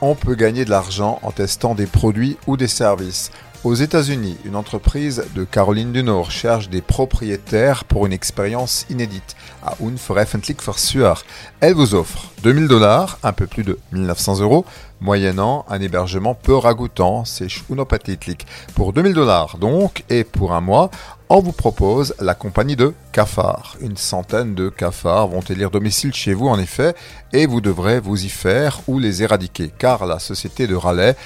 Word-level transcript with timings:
on 0.00 0.16
peut 0.16 0.34
gagner 0.34 0.64
de 0.64 0.70
l'argent 0.70 1.20
en 1.22 1.30
testant 1.30 1.76
des 1.76 1.86
produits 1.86 2.36
ou 2.48 2.56
des 2.56 2.66
services. 2.66 3.30
Aux 3.66 3.74
États-Unis, 3.74 4.36
une 4.44 4.54
entreprise 4.54 5.24
de 5.34 5.42
Caroline 5.42 5.90
du 5.90 6.04
Nord 6.04 6.30
cherche 6.30 6.70
des 6.70 6.80
propriétaires 6.80 7.82
pour 7.82 8.06
une 8.06 8.12
expérience 8.12 8.86
inédite 8.90 9.34
à 9.60 9.74
Unveröffentlicht 9.82 10.62
Versuch. 10.62 11.24
Elle 11.58 11.74
vous 11.74 11.96
offre 11.96 12.30
2000 12.44 12.68
dollars, 12.68 13.18
un 13.24 13.32
peu 13.32 13.48
plus 13.48 13.64
de 13.64 13.76
1900 13.90 14.38
euros, 14.38 14.64
moyennant 15.00 15.66
un 15.68 15.80
hébergement 15.80 16.34
peu 16.34 16.54
ragoûtant, 16.54 17.24
c'est 17.24 17.48
Unopatitlik. 17.68 18.46
Pour 18.76 18.92
2000 18.92 19.14
dollars 19.14 19.58
donc, 19.58 20.04
et 20.10 20.22
pour 20.22 20.54
un 20.54 20.60
mois, 20.60 20.88
on 21.28 21.40
vous 21.40 21.50
propose 21.50 22.14
la 22.20 22.34
compagnie 22.34 22.76
de 22.76 22.94
cafards. 23.10 23.76
Une 23.80 23.96
centaine 23.96 24.54
de 24.54 24.68
cafards 24.68 25.26
vont 25.26 25.40
élire 25.40 25.72
domicile 25.72 26.14
chez 26.14 26.34
vous 26.34 26.46
en 26.46 26.60
effet, 26.60 26.94
et 27.32 27.46
vous 27.46 27.60
devrez 27.60 27.98
vous 27.98 28.24
y 28.24 28.28
faire 28.28 28.80
ou 28.86 29.00
les 29.00 29.24
éradiquer, 29.24 29.72
car 29.76 30.06
la 30.06 30.20
société 30.20 30.68
de 30.68 30.76
Raleigh 30.76 31.16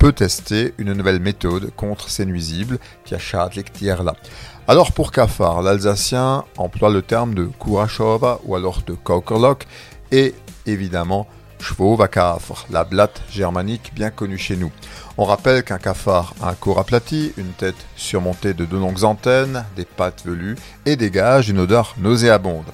peut 0.00 0.12
tester 0.12 0.72
une 0.78 0.94
nouvelle 0.94 1.20
méthode 1.20 1.72
contre 1.76 2.08
ces 2.08 2.24
nuisibles 2.24 2.78
qui 3.04 3.14
les 3.14 3.84
là. 3.84 4.14
Alors 4.66 4.92
pour 4.92 5.12
cafard, 5.12 5.60
l'alsacien 5.60 6.44
emploie 6.56 6.88
le 6.88 7.02
terme 7.02 7.34
de 7.34 7.50
Kurachova 7.60 8.40
ou 8.44 8.56
alors 8.56 8.80
de 8.86 8.94
Kaukerlock 8.94 9.66
et 10.10 10.34
évidemment 10.64 11.26
Schwovakafr, 11.60 12.66
la 12.70 12.84
blatte 12.84 13.20
germanique 13.30 13.92
bien 13.94 14.08
connue 14.08 14.38
chez 14.38 14.56
nous. 14.56 14.72
On 15.18 15.26
rappelle 15.26 15.64
qu'un 15.64 15.76
cafard 15.76 16.32
a 16.40 16.48
un 16.48 16.54
corps 16.54 16.78
aplati, 16.78 17.34
une 17.36 17.52
tête 17.52 17.86
surmontée 17.94 18.54
de 18.54 18.64
deux 18.64 18.78
longues 18.78 19.04
antennes, 19.04 19.66
des 19.76 19.84
pattes 19.84 20.24
velues 20.24 20.56
et 20.86 20.96
dégage 20.96 21.50
une 21.50 21.58
odeur 21.58 21.94
nauséabonde. 21.98 22.72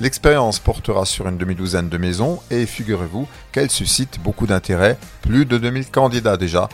L'expérience 0.00 0.58
portera 0.58 1.04
sur 1.04 1.28
une 1.28 1.36
demi-douzaine 1.36 1.90
de 1.90 1.98
maisons 1.98 2.40
et 2.50 2.64
figurez-vous 2.64 3.28
qu'elle 3.52 3.70
suscite 3.70 4.18
beaucoup 4.20 4.46
d'intérêt, 4.46 4.96
plus 5.20 5.44
de 5.44 5.58
2000 5.58 5.90
candidats 5.90 6.38
déjà, 6.38 6.70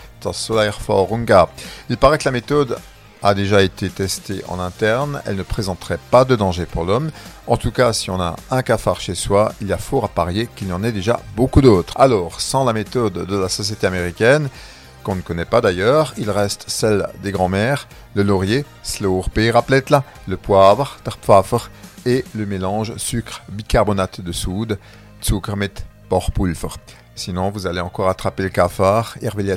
Il 1.90 1.96
paraît 1.96 2.18
que 2.18 2.24
la 2.24 2.30
méthode 2.30 2.78
a 3.24 3.34
déjà 3.34 3.62
été 3.62 3.90
testée 3.90 4.44
en 4.46 4.60
interne, 4.60 5.22
elle 5.26 5.34
ne 5.34 5.42
présenterait 5.42 5.98
pas 6.12 6.24
de 6.24 6.36
danger 6.36 6.66
pour 6.66 6.84
l'homme. 6.84 7.10
En 7.48 7.56
tout 7.56 7.72
cas, 7.72 7.92
si 7.92 8.10
on 8.10 8.20
a 8.20 8.36
un 8.52 8.62
cafard 8.62 9.00
chez 9.00 9.16
soi, 9.16 9.52
il 9.60 9.66
y 9.66 9.72
a 9.72 9.78
fort 9.78 10.04
à 10.04 10.08
parier 10.08 10.48
qu'il 10.54 10.68
y 10.68 10.72
en 10.72 10.84
ait 10.84 10.92
déjà 10.92 11.18
beaucoup 11.34 11.62
d'autres. 11.62 11.94
Alors, 11.96 12.40
sans 12.40 12.64
la 12.64 12.72
méthode 12.72 13.26
de 13.26 13.36
la 13.36 13.48
société 13.48 13.88
américaine, 13.88 14.48
qu'on 15.02 15.16
ne 15.16 15.20
connaît 15.20 15.44
pas 15.44 15.60
d'ailleurs, 15.60 16.14
il 16.16 16.30
reste 16.30 16.64
celle 16.68 17.08
des 17.24 17.32
grands-mères, 17.32 17.88
le 18.14 18.22
laurier, 18.22 18.64
le 19.00 20.36
poivre, 20.36 20.98
et 22.06 22.24
le 22.34 22.46
mélange 22.46 22.96
sucre 22.96 23.42
bicarbonate 23.50 24.20
de 24.22 24.32
soude, 24.32 24.78
Zucker 25.22 25.56
mit 25.56 25.68
Sinon, 27.16 27.50
vous 27.50 27.66
allez 27.66 27.80
encore 27.80 28.08
attraper 28.08 28.44
le 28.44 28.48
cafard, 28.48 29.16
ihr 29.20 29.34
will 29.34 29.56